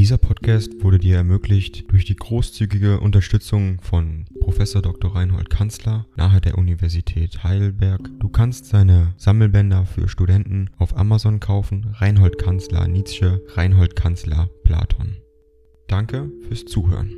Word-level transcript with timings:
Dieser 0.00 0.16
Podcast 0.16 0.82
wurde 0.82 0.98
dir 0.98 1.16
ermöglicht 1.16 1.92
durch 1.92 2.06
die 2.06 2.16
großzügige 2.16 3.00
Unterstützung 3.00 3.82
von 3.82 4.24
Professor 4.40 4.80
Dr. 4.80 5.14
Reinhold 5.14 5.50
Kanzler 5.50 6.06
nahe 6.16 6.40
der 6.40 6.56
Universität 6.56 7.44
Heidelberg. 7.44 8.08
Du 8.18 8.30
kannst 8.30 8.64
seine 8.64 9.12
Sammelbänder 9.18 9.84
für 9.84 10.08
Studenten 10.08 10.70
auf 10.78 10.96
Amazon 10.96 11.38
kaufen. 11.38 11.94
Reinhold 11.98 12.38
Kanzler 12.38 12.88
Nietzsche, 12.88 13.42
Reinhold 13.48 13.94
Kanzler 13.94 14.48
Platon. 14.64 15.18
Danke 15.86 16.32
fürs 16.48 16.64
Zuhören. 16.64 17.12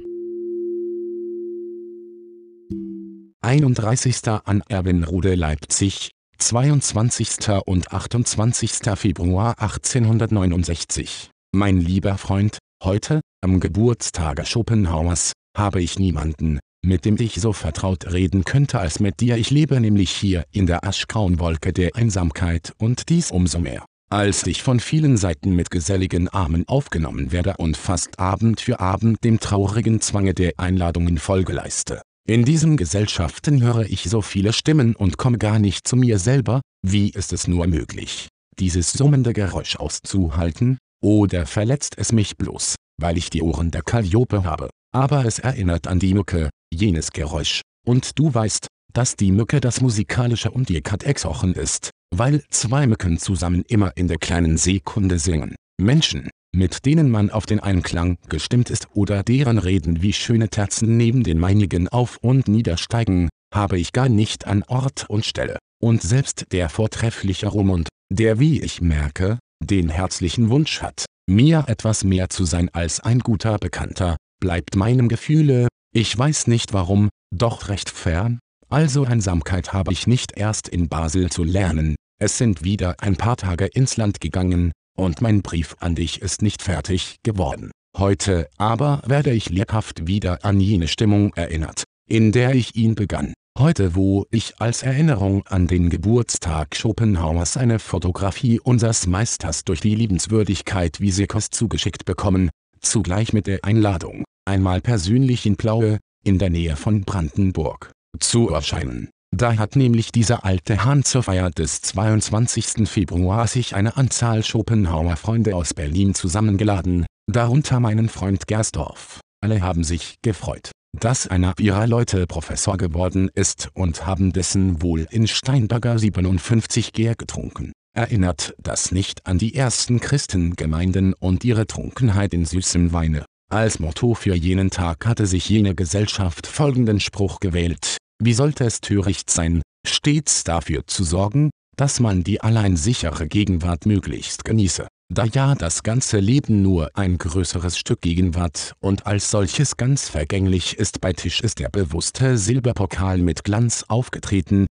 31. 3.43 4.27
an 4.27 4.61
Erbenrode 4.69 5.37
Leipzig, 5.37 6.11
22. 6.39 7.49
und 7.65 7.93
28. 7.93 8.73
Februar 8.97 9.61
1869. 9.61 11.31
Mein 11.55 11.79
lieber 11.79 12.17
Freund, 12.19 12.59
heute, 12.85 13.21
am 13.43 13.61
Geburtstage 13.61 14.45
Schopenhauers, 14.45 15.33
habe 15.57 15.83
ich 15.83 15.99
niemanden, 15.99 16.59
mit 16.85 17.05
dem 17.05 17.17
ich 17.21 17.35
so 17.35 17.53
vertraut 17.53 18.13
reden 18.13 18.45
könnte 18.45 18.81
als 18.81 19.01
mit 19.01 19.21
dir. 19.21 19.37
Ich 19.37 19.51
lebe 19.51 19.81
nämlich 19.81 20.11
hier 20.11 20.45
in 20.51 20.67
der 20.67 20.85
aschgrauen 20.85 21.39
Wolke 21.39 21.73
der 21.73 21.95
Einsamkeit 21.95 22.73
und 22.79 23.09
dies 23.09 23.31
umso 23.31 23.59
mehr, 23.59 23.85
als 24.11 24.47
ich 24.47 24.63
von 24.63 24.81
vielen 24.81 25.17
Seiten 25.17 25.55
mit 25.55 25.71
geselligen 25.71 26.29
Armen 26.29 26.67
aufgenommen 26.67 27.33
werde 27.33 27.55
und 27.59 27.77
fast 27.77 28.19
Abend 28.19 28.61
für 28.61 28.81
Abend 28.81 29.23
dem 29.25 29.39
traurigen 29.39 30.01
Zwange 30.01 30.35
der 30.35 30.53
Einladungen 30.57 31.19
Folge 31.19 31.53
leiste. 31.53 32.03
In 32.29 32.45
diesen 32.45 32.77
Gesellschaften 32.77 33.63
höre 33.63 33.87
ich 33.87 34.05
so 34.05 34.23
viele 34.23 34.53
Stimmen 34.53 34.95
und 34.95 35.19
komme 35.19 35.39
gar 35.39 35.59
nicht 35.59 35.87
zu 35.89 35.97
mir 35.97 36.19
selber, 36.19 36.61
wie 36.85 37.11
ist 37.11 37.33
es 37.33 37.49
nur 37.49 37.67
möglich, 37.67 38.29
dieses 38.59 38.93
summende 38.93 39.33
Geräusch 39.33 39.77
auszuhalten, 39.77 40.79
oder 41.03 41.47
verletzt 41.47 41.95
es 41.99 42.13
mich 42.13 42.37
bloß, 42.37 42.77
weil 43.01 43.19
ich 43.19 43.29
die 43.29 43.43
Ohren 43.43 43.71
der 43.71 43.83
Kalliope 43.83 44.45
habe? 44.45 44.71
Aber 44.95 45.25
es 45.25 45.39
erinnert 45.39 45.87
an 45.87 45.99
die 45.99 46.15
Mücke, 46.15 46.51
jenes 46.73 47.11
Geräusch. 47.13 47.61
Und 47.87 48.19
du 48.19 48.33
weißt, 48.33 48.67
dass 48.93 49.17
die 49.17 49.33
Mücke 49.33 49.61
das 49.61 49.81
musikalische 49.81 50.51
und 50.51 50.71
ihr 50.71 50.83
Katexochen 50.83 51.55
ist, 51.55 51.91
weil 52.15 52.43
zwei 52.51 52.87
Mücken 52.87 53.19
zusammen 53.19 53.65
immer 53.69 53.97
in 53.97 54.09
der 54.09 54.19
kleinen 54.19 54.59
Sekunde 54.59 55.19
singen. 55.19 55.55
Menschen, 55.81 56.29
mit 56.55 56.85
denen 56.85 57.11
man 57.11 57.31
auf 57.31 57.47
den 57.47 57.61
Einklang 57.61 58.19
gestimmt 58.29 58.71
ist 58.71 58.89
oder 58.93 59.23
deren 59.23 59.59
Reden 59.59 60.03
wie 60.03 60.13
schöne 60.13 60.51
Terzen 60.51 60.97
neben 60.97 61.25
den 61.25 61.39
meinigen 61.39 61.89
auf 61.89 62.19
und 62.21 62.49
niedersteigen, 62.49 63.31
habe 63.53 63.79
ich 63.79 63.93
gar 63.93 64.09
nicht 64.09 64.47
an 64.47 64.63
Ort 64.69 65.09
und 65.09 65.25
Stelle. 65.25 65.59
Und 65.81 66.03
selbst 66.03 66.47
der 66.53 66.69
vortreffliche 66.69 67.49
Rumund, 67.49 67.89
der 68.11 68.39
wie 68.39 68.61
ich 68.61 68.81
merke, 68.81 69.39
den 69.63 69.89
herzlichen 69.89 70.51
Wunsch 70.51 70.83
hat, 70.83 71.07
mir 71.29 71.65
etwas 71.69 72.05
mehr 72.05 72.29
zu 72.29 72.45
sein 72.45 72.69
als 72.73 73.01
ein 73.01 73.21
guter 73.21 73.59
Bekannter, 73.59 74.17
bleibt 74.41 74.77
meinem 74.77 75.09
Gefühle, 75.09 75.69
ich 75.95 76.17
weiß 76.17 76.47
nicht 76.47 76.73
warum, 76.73 77.09
doch 77.35 77.69
recht 77.69 77.91
fern. 77.91 78.39
Also 78.69 79.05
Einsamkeit 79.05 79.73
habe 79.73 79.93
ich 79.93 80.07
nicht 80.07 80.37
erst 80.37 80.69
in 80.69 80.89
Basel 80.89 81.31
zu 81.31 81.45
lernen, 81.45 81.97
es 82.19 82.39
sind 82.39 82.63
wieder 82.63 82.97
ein 83.01 83.17
paar 83.17 83.37
Tage 83.37 83.67
ins 83.67 83.97
Land 83.97 84.21
gegangen, 84.21 84.73
und 84.97 85.21
mein 85.21 85.43
Brief 85.43 85.77
an 85.81 85.95
dich 85.95 86.23
ist 86.23 86.43
nicht 86.43 86.63
fertig 86.63 87.17
geworden. 87.23 87.71
Heute 87.97 88.49
aber 88.59 89.03
werde 89.07 89.33
ich 89.33 89.51
lebhaft 89.51 90.07
wieder 90.07 90.45
an 90.45 90.61
jene 90.61 90.89
Stimmung 90.89 91.35
erinnert, 91.35 91.85
in 92.09 92.33
der 92.33 92.55
ich 92.55 92.75
ihn 92.75 92.95
begann. 92.95 93.35
Heute 93.59 93.95
wo 93.95 94.25
ich 94.31 94.55
als 94.61 94.83
Erinnerung 94.83 95.47
an 95.47 95.67
den 95.67 95.91
Geburtstag 95.91 96.75
Schopenhauers 96.75 97.59
eine 97.59 97.79
Fotografie 97.79 98.59
unseres 98.59 99.07
Meisters 99.07 99.65
durch 99.65 99.81
die 99.81 99.95
Liebenswürdigkeit 99.95 101.01
Wiesekos 101.01 101.51
zugeschickt 101.51 102.07
bekommen, 102.07 102.49
zugleich 102.81 103.35
mit 103.35 103.47
der 103.47 103.63
Einladung, 103.63 104.25
einmal 104.47 104.81
persönlich 104.81 105.45
in 105.45 105.57
Plaue, 105.57 105.99
in 106.25 106.39
der 106.39 106.49
Nähe 106.49 106.77
von 106.77 107.03
Brandenburg, 107.03 107.93
zu 108.19 108.49
erscheinen. 108.49 109.11
Da 109.37 109.57
hat 109.59 109.77
nämlich 109.77 110.13
dieser 110.13 110.47
alte 110.47 110.85
Hahn 110.85 111.05
zur 111.05 111.23
Feier 111.23 111.51
des 111.51 111.83
22. 111.83 112.89
Februar 112.89 113.47
sich 113.47 113.75
eine 113.77 113.99
Anzahl 113.99 114.45
Schopenhauer-Freunde 114.45 115.55
aus 115.55 115.75
Berlin 115.75 116.15
zusammengeladen, 116.15 117.05
darunter 117.31 117.81
meinen 117.81 118.09
Freund 118.09 118.47
Gersdorf. 118.47 119.21
Alle 119.43 119.61
haben 119.61 119.85
sich 119.85 120.17
gefreut 120.23 120.73
dass 120.99 121.27
einer 121.27 121.55
ihrer 121.59 121.87
Leute 121.87 122.27
Professor 122.27 122.77
geworden 122.77 123.31
ist 123.35 123.71
und 123.75 124.07
haben 124.07 124.33
dessen 124.33 124.83
wohl 124.83 125.07
in 125.11 125.27
Steinberger 125.27 125.99
57 125.99 126.93
Gär 126.93 127.15
getrunken. 127.15 127.73
Erinnert 127.95 128.55
das 128.59 128.93
nicht 128.93 129.27
an 129.27 129.39
die 129.39 129.55
ersten 129.55 130.01
Christengemeinden 130.01 131.15
und 131.15 131.45
ihre 131.45 131.67
Trunkenheit 131.67 132.33
in 132.33 132.45
süßem 132.45 132.93
Weine? 132.93 133.25
Als 133.51 133.81
Motto 133.81 134.15
für 134.15 134.35
jenen 134.35 134.71
Tag 134.71 135.05
hatte 135.05 135.27
sich 135.27 135.49
jene 135.49 135.75
Gesellschaft 135.75 136.47
folgenden 136.47 137.01
Spruch 137.01 137.39
gewählt, 137.41 137.99
wie 138.23 138.33
sollte 138.33 138.65
es 138.65 138.81
töricht 138.81 139.29
sein, 139.31 139.61
stets 139.87 140.45
dafür 140.45 140.87
zu 140.87 141.05
sorgen, 141.05 141.51
dass 141.77 142.01
man 142.01 142.23
die 142.25 142.41
allein 142.41 142.77
sichere 142.77 143.27
Gegenwart 143.29 143.87
möglichst 143.87 144.45
genieße 144.45 144.87
da 145.13 145.25
ja 145.25 145.55
das 145.55 145.83
ganze 145.83 146.19
Leben 146.19 146.63
nur 146.63 146.91
ein 146.95 147.19
größeres 147.19 147.77
Stück 147.77 148.01
Gegenwart 148.01 148.75
und 148.81 149.07
als 149.07 149.31
solches 149.31 149.77
ganz 149.77 150.09
vergänglich 150.09 150.79
ist 150.79 151.01
bei 151.01 151.13
Tisch 151.13 151.41
ist 151.41 151.59
der 151.59 151.69
bewusste 151.69 152.39
Silberpokal 152.39 153.19
mit 153.19 153.45
Glanz 153.45 153.85
aufgetreten. 153.89 154.67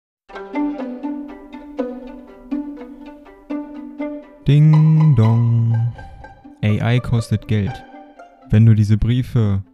Ding 4.47 5.16
dong. 5.16 5.92
AI 6.62 7.00
kostet 7.00 7.48
Geld. 7.48 7.72
Wenn 8.50 8.66
du 8.66 8.74
diese 8.74 8.97
Briefe 8.97 9.64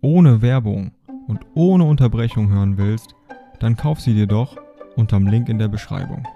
ohne 0.00 0.42
Werbung 0.42 0.92
und 1.28 1.40
ohne 1.54 1.84
Unterbrechung 1.84 2.48
hören 2.48 2.78
willst, 2.78 3.14
dann 3.60 3.76
kauf 3.76 4.00
sie 4.00 4.14
dir 4.14 4.26
doch 4.26 4.56
unterm 4.96 5.26
Link 5.26 5.48
in 5.48 5.58
der 5.58 5.68
Beschreibung. 5.68 6.26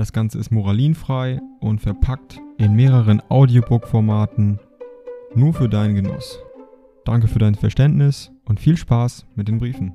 Das 0.00 0.14
Ganze 0.14 0.38
ist 0.38 0.50
moralinfrei 0.50 1.42
und 1.60 1.82
verpackt 1.82 2.40
in 2.56 2.74
mehreren 2.74 3.20
Audiobook-Formaten 3.28 4.58
nur 5.34 5.52
für 5.52 5.68
deinen 5.68 5.94
Genuss. 5.94 6.38
Danke 7.04 7.28
für 7.28 7.38
dein 7.38 7.54
Verständnis 7.54 8.30
und 8.46 8.60
viel 8.60 8.78
Spaß 8.78 9.26
mit 9.34 9.48
den 9.48 9.58
Briefen. 9.58 9.94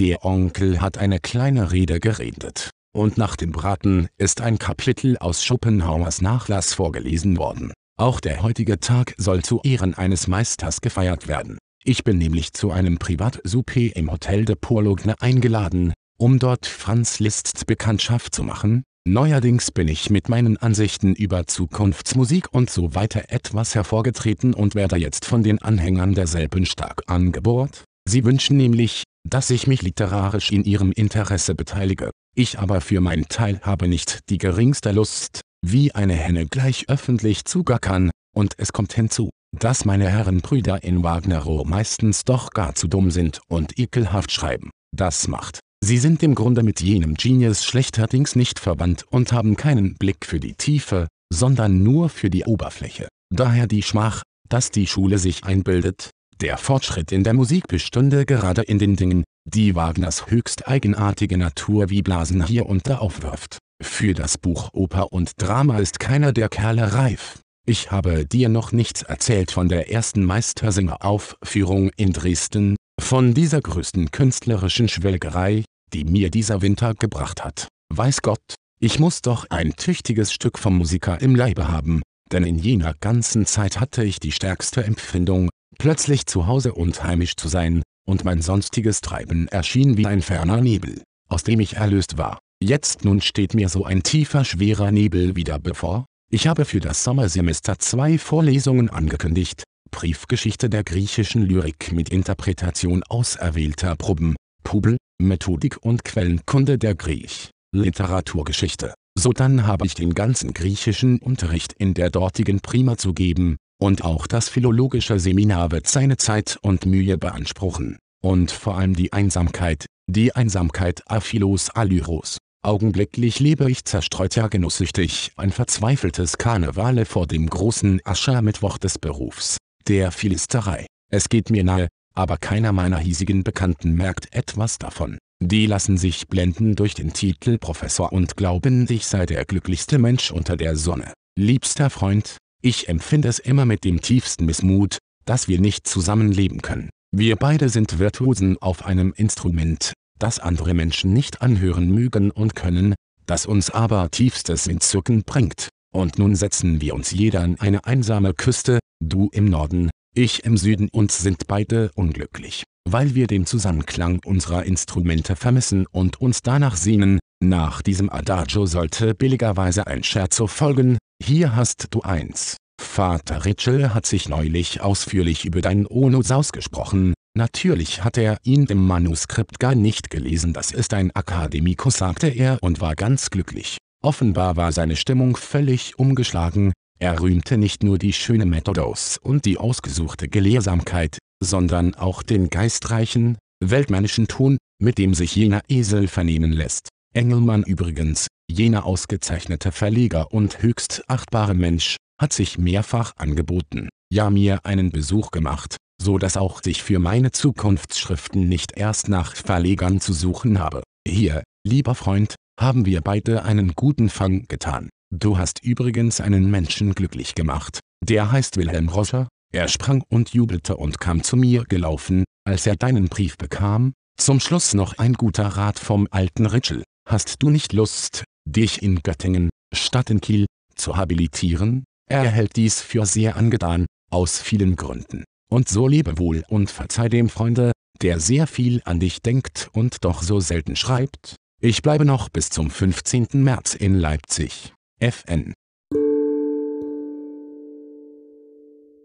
Der 0.00 0.24
Onkel 0.24 0.80
hat 0.80 0.98
eine 0.98 1.20
kleine 1.20 1.70
Rede 1.70 2.00
geredet, 2.00 2.70
und 2.92 3.16
nach 3.16 3.36
dem 3.36 3.52
Braten 3.52 4.08
ist 4.18 4.40
ein 4.40 4.58
Kapitel 4.58 5.16
aus 5.18 5.44
Schopenhauers 5.44 6.20
Nachlass 6.20 6.74
vorgelesen 6.74 7.36
worden. 7.36 7.72
Auch 7.96 8.18
der 8.18 8.42
heutige 8.42 8.80
Tag 8.80 9.14
soll 9.18 9.44
zu 9.44 9.60
Ehren 9.62 9.94
eines 9.94 10.26
Meisters 10.26 10.80
gefeiert 10.80 11.28
werden. 11.28 11.58
Ich 11.86 12.02
bin 12.02 12.16
nämlich 12.16 12.54
zu 12.54 12.70
einem 12.70 12.96
Privatsouper 12.96 13.94
im 13.94 14.10
Hotel 14.10 14.46
de 14.46 14.56
Pourlogne 14.58 15.20
eingeladen, 15.20 15.92
um 16.16 16.38
dort 16.38 16.64
Franz 16.64 17.18
Liszt's 17.18 17.66
Bekanntschaft 17.66 18.34
zu 18.34 18.42
machen. 18.42 18.84
Neuerdings 19.06 19.70
bin 19.70 19.88
ich 19.88 20.08
mit 20.08 20.30
meinen 20.30 20.56
Ansichten 20.56 21.14
über 21.14 21.46
Zukunftsmusik 21.46 22.54
und 22.54 22.70
so 22.70 22.94
weiter 22.94 23.24
etwas 23.28 23.74
hervorgetreten 23.74 24.54
und 24.54 24.74
werde 24.74 24.96
jetzt 24.96 25.26
von 25.26 25.42
den 25.42 25.60
Anhängern 25.60 26.14
derselben 26.14 26.64
stark 26.64 27.02
angebohrt. 27.06 27.84
Sie 28.08 28.24
wünschen 28.24 28.56
nämlich, 28.56 29.02
dass 29.28 29.50
ich 29.50 29.66
mich 29.66 29.82
literarisch 29.82 30.52
in 30.52 30.64
ihrem 30.64 30.90
Interesse 30.90 31.54
beteilige. 31.54 32.12
Ich 32.34 32.58
aber 32.58 32.80
für 32.80 33.02
meinen 33.02 33.28
Teil 33.28 33.60
habe 33.60 33.88
nicht 33.88 34.20
die 34.30 34.38
geringste 34.38 34.92
Lust, 34.92 35.42
wie 35.64 35.94
eine 35.94 36.14
Henne 36.14 36.46
gleich 36.46 36.88
öffentlich 36.88 37.44
zu 37.44 37.64
gackern, 37.64 38.10
und 38.36 38.54
es 38.58 38.72
kommt 38.72 38.92
hinzu, 38.92 39.30
dass 39.58 39.84
meine 39.84 40.08
Herren 40.10 40.40
Brüder 40.40 40.82
in 40.82 41.02
Wagnero 41.02 41.64
meistens 41.64 42.24
doch 42.24 42.50
gar 42.50 42.74
zu 42.74 42.88
dumm 42.88 43.10
sind 43.10 43.40
und 43.48 43.78
ekelhaft 43.78 44.32
schreiben. 44.32 44.70
Das 44.94 45.28
macht. 45.28 45.60
Sie 45.82 45.98
sind 45.98 46.22
im 46.22 46.34
Grunde 46.34 46.62
mit 46.62 46.80
jenem 46.80 47.14
Genius 47.14 47.64
schlechterdings 47.64 48.36
nicht 48.36 48.58
verwandt 48.58 49.04
und 49.10 49.32
haben 49.32 49.56
keinen 49.56 49.94
Blick 49.94 50.26
für 50.26 50.40
die 50.40 50.54
Tiefe, 50.54 51.08
sondern 51.32 51.82
nur 51.82 52.08
für 52.08 52.30
die 52.30 52.44
Oberfläche. 52.44 53.08
Daher 53.32 53.66
die 53.66 53.82
Schmach, 53.82 54.22
dass 54.48 54.70
die 54.70 54.86
Schule 54.86 55.18
sich 55.18 55.44
einbildet, 55.44 56.10
der 56.40 56.58
Fortschritt 56.58 57.12
in 57.12 57.24
der 57.24 57.32
Musik 57.32 57.68
bestünde 57.68 58.26
gerade 58.26 58.62
in 58.62 58.78
den 58.78 58.96
Dingen, 58.96 59.24
die 59.46 59.74
Wagners 59.74 60.26
höchst 60.26 60.68
eigenartige 60.68 61.38
Natur 61.38 61.90
wie 61.90 62.02
Blasen 62.02 62.44
hier 62.44 62.66
und 62.66 62.88
da 62.88 62.98
aufwirft. 62.98 63.58
Für 63.84 64.12
das 64.12 64.38
Buch 64.38 64.70
Oper 64.72 65.12
und 65.12 65.32
Drama 65.36 65.78
ist 65.78 66.00
keiner 66.00 66.32
der 66.32 66.48
Kerle 66.48 66.94
reif. 66.94 67.38
Ich 67.64 67.92
habe 67.92 68.26
dir 68.26 68.48
noch 68.48 68.72
nichts 68.72 69.02
erzählt 69.02 69.52
von 69.52 69.68
der 69.68 69.92
ersten 69.92 70.24
Meistersinger-Aufführung 70.24 71.90
in 71.96 72.12
Dresden, 72.12 72.76
von 73.00 73.34
dieser 73.34 73.60
größten 73.60 74.10
künstlerischen 74.10 74.88
Schwelgerei, 74.88 75.64
die 75.92 76.04
mir 76.04 76.30
dieser 76.30 76.60
Winter 76.60 76.94
gebracht 76.94 77.44
hat. 77.44 77.68
Weiß 77.94 78.22
Gott, 78.22 78.54
ich 78.80 78.98
muss 78.98 79.22
doch 79.22 79.46
ein 79.50 79.76
tüchtiges 79.76 80.32
Stück 80.32 80.58
vom 80.58 80.76
Musiker 80.76 81.20
im 81.20 81.36
Leibe 81.36 81.68
haben, 81.68 82.02
denn 82.32 82.42
in 82.42 82.58
jener 82.58 82.94
ganzen 83.00 83.46
Zeit 83.46 83.78
hatte 83.78 84.02
ich 84.02 84.18
die 84.18 84.32
stärkste 84.32 84.82
Empfindung, 84.82 85.50
plötzlich 85.78 86.26
zu 86.26 86.46
Hause 86.46 86.74
und 86.74 87.04
heimisch 87.04 87.36
zu 87.36 87.48
sein, 87.48 87.82
und 88.06 88.24
mein 88.24 88.42
sonstiges 88.42 89.02
Treiben 89.02 89.46
erschien 89.48 89.96
wie 89.96 90.06
ein 90.06 90.20
ferner 90.20 90.60
Nebel, 90.60 91.02
aus 91.28 91.44
dem 91.44 91.60
ich 91.60 91.76
erlöst 91.76 92.18
war. 92.18 92.38
Jetzt 92.66 93.04
nun 93.04 93.20
steht 93.20 93.52
mir 93.52 93.68
so 93.68 93.84
ein 93.84 94.02
tiefer 94.02 94.42
schwerer 94.42 94.90
Nebel 94.90 95.36
wieder 95.36 95.58
bevor. 95.58 96.06
Ich 96.32 96.46
habe 96.46 96.64
für 96.64 96.80
das 96.80 97.04
Sommersemester 97.04 97.78
zwei 97.78 98.16
Vorlesungen 98.16 98.88
angekündigt. 98.88 99.64
Briefgeschichte 99.90 100.70
der 100.70 100.82
griechischen 100.82 101.42
Lyrik 101.42 101.92
mit 101.92 102.08
Interpretation 102.08 103.02
auserwählter 103.02 103.96
Proben, 103.96 104.34
Pubel, 104.62 104.96
Methodik 105.20 105.76
und 105.82 106.04
Quellenkunde 106.04 106.78
der 106.78 106.94
Griech, 106.94 107.50
Literaturgeschichte. 107.76 108.94
Sodann 109.14 109.66
habe 109.66 109.84
ich 109.84 109.92
den 109.92 110.14
ganzen 110.14 110.54
griechischen 110.54 111.18
Unterricht 111.18 111.74
in 111.74 111.92
der 111.92 112.08
dortigen 112.08 112.60
Prima 112.60 112.96
zu 112.96 113.12
geben, 113.12 113.58
und 113.78 114.04
auch 114.04 114.26
das 114.26 114.48
philologische 114.48 115.18
Seminar 115.18 115.70
wird 115.70 115.86
seine 115.86 116.16
Zeit 116.16 116.58
und 116.62 116.86
Mühe 116.86 117.18
beanspruchen. 117.18 117.98
Und 118.22 118.52
vor 118.52 118.78
allem 118.78 118.94
die 118.94 119.12
Einsamkeit, 119.12 119.84
die 120.06 120.34
Einsamkeit 120.34 121.02
Aphilos 121.06 121.68
Alyros. 121.68 122.38
Augenblicklich 122.64 123.40
lebe 123.40 123.70
ich 123.70 123.84
zerstreut 123.84 124.36
ja 124.36 124.48
genusssüchtig 124.48 125.32
ein 125.36 125.52
verzweifeltes 125.52 126.38
Karnevale 126.38 127.04
vor 127.04 127.26
dem 127.26 127.46
großen 127.46 128.00
Aschermittwoch 128.04 128.78
des 128.78 128.98
Berufs, 128.98 129.58
der 129.86 130.10
Philisterei. 130.10 130.86
Es 131.12 131.28
geht 131.28 131.50
mir 131.50 131.62
nahe, 131.62 131.88
aber 132.14 132.38
keiner 132.38 132.72
meiner 132.72 132.98
hiesigen 132.98 133.44
Bekannten 133.44 133.92
merkt 133.92 134.34
etwas 134.34 134.78
davon. 134.78 135.18
Die 135.42 135.66
lassen 135.66 135.98
sich 135.98 136.28
blenden 136.28 136.74
durch 136.74 136.94
den 136.94 137.12
Titel 137.12 137.58
Professor 137.58 138.14
und 138.14 138.34
glauben, 138.34 138.86
ich 138.88 139.04
sei 139.04 139.26
der 139.26 139.44
glücklichste 139.44 139.98
Mensch 139.98 140.30
unter 140.30 140.56
der 140.56 140.74
Sonne. 140.74 141.12
Liebster 141.38 141.90
Freund, 141.90 142.38
ich 142.62 142.88
empfinde 142.88 143.28
es 143.28 143.40
immer 143.40 143.66
mit 143.66 143.84
dem 143.84 144.00
tiefsten 144.00 144.46
Missmut, 144.46 144.96
dass 145.26 145.48
wir 145.48 145.60
nicht 145.60 145.86
zusammenleben 145.86 146.62
können. 146.62 146.88
Wir 147.14 147.36
beide 147.36 147.68
sind 147.68 147.98
Virtuosen 147.98 148.56
auf 148.62 148.86
einem 148.86 149.12
Instrument, 149.14 149.92
das 150.24 150.38
andere 150.38 150.72
Menschen 150.72 151.12
nicht 151.12 151.42
anhören 151.42 151.90
mögen 151.90 152.30
und 152.30 152.54
können, 152.54 152.94
das 153.26 153.44
uns 153.44 153.68
aber 153.68 154.10
tiefstes 154.10 154.66
Entzücken 154.66 155.22
bringt. 155.22 155.68
Und 155.92 156.18
nun 156.18 156.34
setzen 156.34 156.80
wir 156.80 156.94
uns 156.94 157.10
jeder 157.10 157.42
an 157.42 157.60
eine 157.60 157.84
einsame 157.84 158.32
Küste, 158.32 158.78
du 159.04 159.28
im 159.32 159.44
Norden, 159.44 159.90
ich 160.14 160.46
im 160.46 160.56
Süden 160.56 160.88
und 160.90 161.12
sind 161.12 161.46
beide 161.46 161.90
unglücklich, 161.94 162.64
weil 162.88 163.14
wir 163.14 163.26
den 163.26 163.44
Zusammenklang 163.44 164.22
unserer 164.24 164.64
Instrumente 164.64 165.36
vermissen 165.36 165.86
und 165.92 166.22
uns 166.22 166.40
danach 166.40 166.76
sehnen, 166.76 167.18
nach 167.42 167.82
diesem 167.82 168.08
Adagio 168.08 168.64
sollte 168.64 169.14
billigerweise 169.14 169.86
ein 169.86 170.02
Scherzo 170.04 170.46
folgen, 170.46 170.96
hier 171.22 171.54
hast 171.54 171.88
du 171.90 172.00
eins. 172.00 172.56
Vater 172.80 173.44
Ritschel 173.44 173.92
hat 173.92 174.06
sich 174.06 174.30
neulich 174.30 174.80
ausführlich 174.80 175.44
über 175.44 175.60
deinen 175.60 175.86
Onus 175.86 176.30
ausgesprochen, 176.30 177.12
natürlich 177.34 178.04
hat 178.04 178.16
er 178.18 178.38
ihn 178.42 178.64
im 178.66 178.86
Manuskript 178.86 179.58
gar 179.58 179.74
nicht 179.74 180.10
gelesen 180.10 180.52
das 180.52 180.70
ist 180.70 180.94
ein 180.94 181.10
Akademikus 181.14 181.98
sagte 181.98 182.28
er 182.28 182.58
und 182.62 182.80
war 182.80 182.94
ganz 182.94 183.30
glücklich. 183.30 183.78
Offenbar 184.02 184.56
war 184.56 184.72
seine 184.72 184.96
Stimmung 184.96 185.36
völlig 185.36 185.98
umgeschlagen, 185.98 186.72
er 186.98 187.20
rühmte 187.20 187.58
nicht 187.58 187.82
nur 187.82 187.98
die 187.98 188.12
schöne 188.12 188.46
Methodos 188.46 189.18
und 189.18 189.44
die 189.44 189.58
ausgesuchte 189.58 190.28
Gelehrsamkeit, 190.28 191.18
sondern 191.42 191.94
auch 191.94 192.22
den 192.22 192.50
geistreichen, 192.50 193.38
weltmännischen 193.60 194.28
Ton, 194.28 194.58
mit 194.80 194.98
dem 194.98 195.14
sich 195.14 195.34
jener 195.34 195.62
Esel 195.68 196.08
vernehmen 196.08 196.52
lässt. 196.52 196.88
Engelmann 197.14 197.62
übrigens, 197.62 198.28
jener 198.50 198.84
ausgezeichnete 198.84 199.72
Verleger 199.72 200.32
und 200.32 200.62
höchst 200.62 201.02
achtbare 201.08 201.54
Mensch, 201.54 201.96
hat 202.20 202.32
sich 202.32 202.58
mehrfach 202.58 203.12
angeboten, 203.16 203.88
ja 204.12 204.30
mir 204.30 204.64
einen 204.64 204.90
Besuch 204.90 205.30
gemacht, 205.30 205.76
so 206.00 206.18
dass 206.18 206.36
auch 206.36 206.60
ich 206.64 206.82
für 206.82 206.98
meine 206.98 207.32
Zukunftsschriften 207.32 208.48
nicht 208.48 208.76
erst 208.76 209.08
nach 209.08 209.36
Verlegern 209.36 210.00
zu 210.00 210.12
suchen 210.12 210.58
habe. 210.58 210.82
Hier, 211.06 211.42
lieber 211.66 211.94
Freund, 211.94 212.34
haben 212.58 212.86
wir 212.86 213.00
beide 213.00 213.44
einen 213.44 213.72
guten 213.74 214.08
Fang 214.08 214.46
getan. 214.48 214.88
Du 215.12 215.38
hast 215.38 215.62
übrigens 215.62 216.20
einen 216.20 216.50
Menschen 216.50 216.94
glücklich 216.94 217.34
gemacht, 217.34 217.80
der 218.04 218.32
heißt 218.32 218.56
Wilhelm 218.56 218.88
Roscher, 218.88 219.28
er 219.52 219.68
sprang 219.68 220.02
und 220.08 220.30
jubelte 220.34 220.76
und 220.76 220.98
kam 220.98 221.22
zu 221.22 221.36
mir 221.36 221.64
gelaufen, 221.64 222.24
als 222.44 222.66
er 222.66 222.74
deinen 222.74 223.08
Brief 223.08 223.36
bekam. 223.36 223.92
Zum 224.16 224.40
Schluss 224.40 224.74
noch 224.74 224.98
ein 224.98 225.12
guter 225.14 225.46
Rat 225.46 225.78
vom 225.78 226.08
alten 226.10 226.46
Ritschel. 226.46 226.82
Hast 227.08 227.42
du 227.42 227.50
nicht 227.50 227.72
Lust, 227.72 228.24
dich 228.44 228.82
in 228.82 229.00
Göttingen, 229.02 229.50
statt 229.72 230.10
in 230.10 230.20
Kiel, 230.20 230.46
zu 230.74 230.96
habilitieren? 230.96 231.84
Er 232.10 232.28
hält 232.30 232.56
dies 232.56 232.80
für 232.80 233.06
sehr 233.06 233.36
angetan, 233.36 233.86
aus 234.10 234.40
vielen 234.40 234.76
Gründen. 234.76 235.24
Und 235.50 235.68
so 235.68 235.86
lebe 235.88 236.18
wohl 236.18 236.44
und 236.48 236.70
verzeih 236.70 237.08
dem 237.08 237.28
Freunde, 237.28 237.72
der 238.02 238.20
sehr 238.20 238.46
viel 238.46 238.82
an 238.84 239.00
dich 239.00 239.22
denkt 239.22 239.70
und 239.72 240.04
doch 240.04 240.22
so 240.22 240.40
selten 240.40 240.76
schreibt. 240.76 241.36
Ich 241.60 241.82
bleibe 241.82 242.04
noch 242.04 242.28
bis 242.28 242.50
zum 242.50 242.70
15. 242.70 243.28
März 243.32 243.74
in 243.74 243.94
Leipzig. 243.94 244.72
FN. 245.00 245.54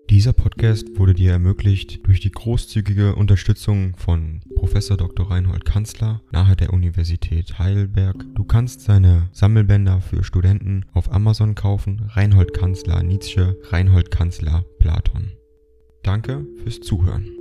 Dieser 0.10 0.34
Podcast 0.34 0.98
wurde 0.98 1.14
dir 1.14 1.32
ermöglicht 1.32 2.06
durch 2.08 2.20
die 2.20 2.32
großzügige 2.32 3.16
Unterstützung 3.16 3.96
von 3.96 4.42
Prof. 4.56 4.74
Dr. 4.74 5.30
Reinhold 5.30 5.66
Kanzler 5.66 6.22
nahe 6.32 6.56
der 6.56 6.74
Universität 6.74 7.60
Heidelberg. 7.60 8.26
Du 8.34 8.44
kannst 8.44 8.82
seine 8.82 9.30
Sammelbänder 9.32 10.02
für 10.02 10.24
Studenten 10.24 10.86
auf 10.94 11.12
Amazon 11.12 11.54
kaufen. 11.54 12.10
Reinhold 12.10 12.54
Kanzler 12.54 13.04
Nietzsche, 13.04 13.58
Reinhold 13.70 14.10
Kanzler 14.10 14.66
Platon. 14.80 15.39
Danke 16.04 16.46
fürs 16.64 16.80
Zuhören. 16.80 17.39